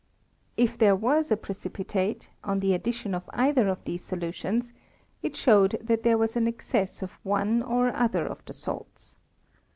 [0.57, 4.73] If there was a precipitate, on the addition of either of these solutions,
[5.21, 9.15] it showed that there was an excess of one or other of the salts.